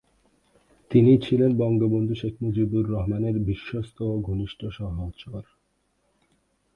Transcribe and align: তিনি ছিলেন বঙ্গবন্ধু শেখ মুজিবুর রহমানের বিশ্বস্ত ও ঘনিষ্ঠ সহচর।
তিনি 0.91 1.11
ছিলেন 1.17 1.51
বঙ্গবন্ধু 1.57 2.13
শেখ 2.15 2.33
মুজিবুর 2.41 2.85
রহমানের 2.89 3.35
বিশ্বস্ত 3.39 3.97
ও 4.01 4.13
ঘনিষ্ঠ 4.21 4.59
সহচর। 4.69 5.43